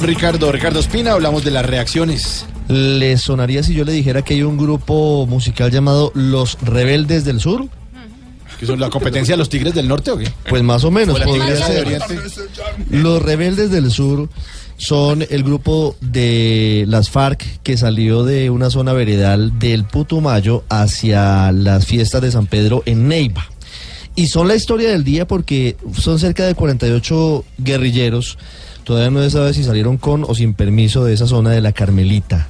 [0.00, 2.46] Ricardo, Ricardo Espina, hablamos de las reacciones.
[2.68, 7.40] ¿Le sonaría si yo le dijera que hay un grupo musical llamado Los Rebeldes del
[7.40, 7.68] Sur?
[8.58, 10.30] ¿Que son la competencia de los Tigres del Norte o qué?
[10.48, 11.16] Pues más o menos.
[11.16, 12.00] ¿O la podría ser.
[12.90, 14.28] Los Rebeldes del Sur
[14.76, 21.52] son el grupo de las FARC que salió de una zona veredal del Putumayo hacia
[21.52, 23.46] las fiestas de San Pedro en Neiva.
[24.14, 28.38] Y son la historia del día porque son cerca de 48 guerrilleros.
[28.88, 31.72] Todavía no se sabe si salieron con o sin permiso de esa zona de la
[31.72, 32.48] Carmelita.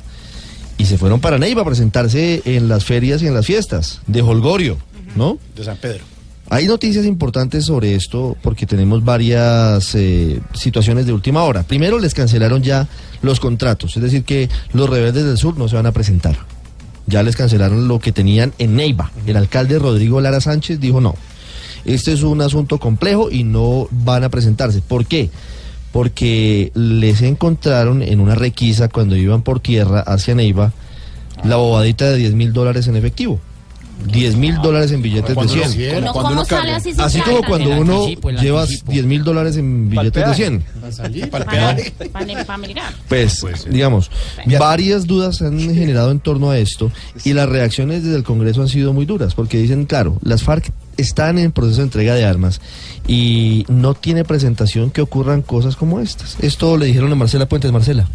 [0.78, 4.22] Y se fueron para Neiva a presentarse en las ferias y en las fiestas de
[4.22, 4.78] Holgorio,
[5.16, 5.36] ¿no?
[5.56, 6.04] De San Pedro.
[6.48, 11.64] Hay noticias importantes sobre esto porque tenemos varias eh, situaciones de última hora.
[11.64, 12.86] Primero, les cancelaron ya
[13.20, 16.36] los contratos, es decir, que los rebeldes del sur no se van a presentar.
[17.08, 19.10] Ya les cancelaron lo que tenían en Neiva.
[19.26, 21.16] El alcalde Rodrigo Lara Sánchez dijo no.
[21.84, 24.82] Este es un asunto complejo y no van a presentarse.
[24.82, 25.30] ¿Por qué?
[25.92, 30.72] Porque les encontraron en una requisa cuando iban por tierra hacia Neiva
[31.44, 33.40] la bobadita de 10 mil dólares en efectivo.
[34.06, 35.72] 10 mil dólares en billetes de Cuando uno 100.
[35.74, 37.30] quiera, ¿Cómo, cuando cómo uno sale así sin Así plata?
[37.32, 38.92] como cuando El uno anticipo, el llevas anticipo.
[38.92, 40.60] 10 mil dólares en billetes de 100.
[40.62, 42.92] Para el Para, para, para mirar.
[43.08, 44.10] Pues, digamos,
[44.58, 46.92] varias dudas se han generado en torno a esto
[47.24, 50.70] y las reacciones desde el Congreso han sido muy duras porque dicen, claro, las FARC
[50.98, 52.60] están en proceso de entrega de armas
[53.06, 56.36] y no tiene presentación que ocurran cosas como estas.
[56.42, 57.72] Esto le dijeron a Marcela Puentes.
[57.72, 58.06] Marcela.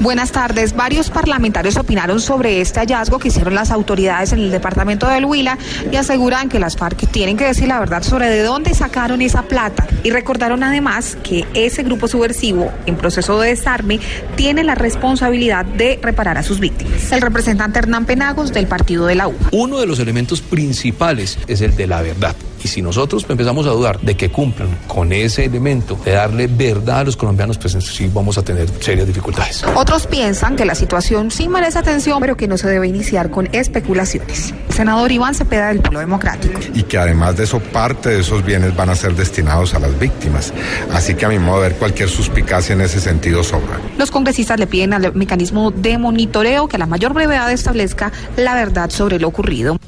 [0.00, 0.74] Buenas tardes.
[0.74, 5.56] Varios parlamentarios opinaron sobre este hallazgo que hicieron las autoridades en el departamento del Huila
[5.90, 9.42] y aseguran que las FARC tienen que decir la verdad sobre de dónde sacaron esa
[9.42, 9.86] plata.
[10.02, 14.00] Y recordaron además que ese grupo subversivo en proceso de desarme
[14.34, 17.12] tiene la responsabilidad de reparar a sus víctimas.
[17.12, 19.34] El representante Hernán Penagos del partido de la U.
[19.52, 22.34] Uno de los elementos principales es el de la verdad.
[22.64, 27.00] Y si nosotros empezamos a dudar de que cumplan con ese elemento de darle verdad
[27.00, 29.62] a los colombianos, pues sí vamos a tener serias dificultades.
[29.74, 33.50] Otros piensan que la situación sí merece atención, pero que no se debe iniciar con
[33.52, 34.54] especulaciones.
[34.68, 36.58] El senador Iván Cepeda del Polo Democrático.
[36.74, 39.98] y que además de eso parte de esos bienes van a ser destinados a las
[39.98, 40.54] víctimas.
[40.90, 43.78] Así que a mi modo de ver cualquier suspicacia en ese sentido sobra.
[43.98, 48.54] Los congresistas le piden al mecanismo de monitoreo que a la mayor brevedad establezca la
[48.54, 49.78] verdad sobre lo ocurrido.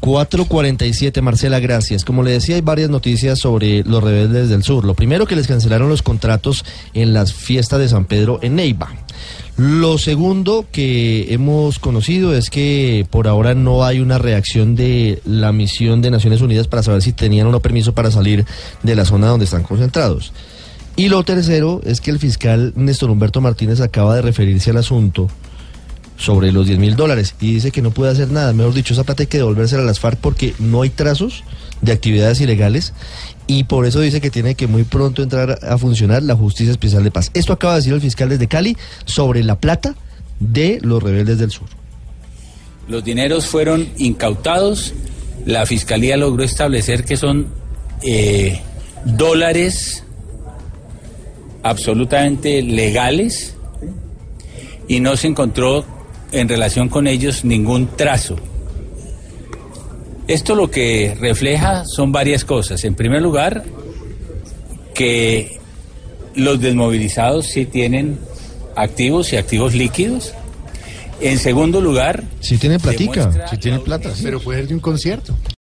[0.00, 2.04] 447, Marcela, gracias.
[2.04, 4.84] Como le decía, hay varias noticias sobre los rebeldes del sur.
[4.84, 8.90] Lo primero, que les cancelaron los contratos en las fiestas de San Pedro en Neiva.
[9.58, 15.52] Lo segundo que hemos conocido es que por ahora no hay una reacción de la
[15.52, 18.46] misión de Naciones Unidas para saber si tenían o no permiso para salir
[18.82, 20.32] de la zona donde están concentrados.
[20.96, 25.28] Y lo tercero es que el fiscal Néstor Humberto Martínez acaba de referirse al asunto
[26.20, 28.52] sobre los 10 mil dólares y dice que no puede hacer nada.
[28.52, 31.44] Mejor dicho, esa plata hay que devolvérsela a las FARC porque no hay trazos
[31.80, 32.92] de actividades ilegales
[33.46, 37.02] y por eso dice que tiene que muy pronto entrar a funcionar la Justicia Especial
[37.02, 37.30] de Paz.
[37.32, 38.76] Esto acaba de decir el fiscal desde Cali
[39.06, 39.96] sobre la plata
[40.40, 41.68] de los rebeldes del sur.
[42.86, 44.92] Los dineros fueron incautados.
[45.46, 47.48] La fiscalía logró establecer que son
[48.02, 48.60] eh,
[49.06, 50.04] dólares
[51.62, 53.54] absolutamente legales
[54.86, 55.99] y no se encontró
[56.32, 58.36] en relación con ellos ningún trazo.
[60.26, 62.84] Esto lo que refleja son varias cosas.
[62.84, 63.64] En primer lugar,
[64.94, 65.58] que
[66.34, 68.18] los desmovilizados sí tienen
[68.76, 70.32] activos y activos líquidos.
[71.20, 73.48] En segundo lugar, Si tiene platica.
[73.50, 74.22] Si tiene la plata, sí.
[74.22, 75.34] Pero puede ir de un concierto.